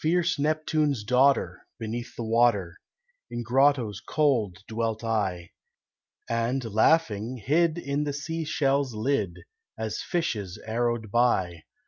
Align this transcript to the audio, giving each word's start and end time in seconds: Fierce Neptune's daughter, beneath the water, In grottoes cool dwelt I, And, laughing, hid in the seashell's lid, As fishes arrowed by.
Fierce 0.00 0.38
Neptune's 0.38 1.02
daughter, 1.02 1.66
beneath 1.80 2.14
the 2.14 2.22
water, 2.22 2.76
In 3.28 3.42
grottoes 3.42 4.00
cool 4.00 4.52
dwelt 4.68 5.02
I, 5.02 5.50
And, 6.28 6.64
laughing, 6.64 7.42
hid 7.44 7.76
in 7.76 8.04
the 8.04 8.12
seashell's 8.12 8.94
lid, 8.94 9.34
As 9.76 10.00
fishes 10.00 10.60
arrowed 10.64 11.10
by. 11.10 11.64